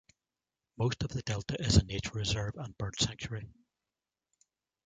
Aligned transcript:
Most 0.77 1.03
of 1.03 1.11
the 1.11 1.21
delta 1.21 1.61
is 1.63 1.77
a 1.77 1.83
nature 1.85 2.13
reserve 2.15 2.55
and 2.57 2.75
bird 2.75 2.95
sanctuary. 2.99 3.45